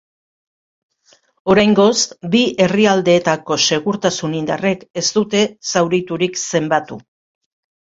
Oraingoz, 1.53 1.97
bi 2.37 2.41
herrialdeetako 2.65 3.59
segurtasun 3.67 4.35
indarrek 4.41 4.83
ez 5.05 5.07
dute 5.21 5.45
zauriturik 5.77 6.45
zenbatu. 6.49 7.01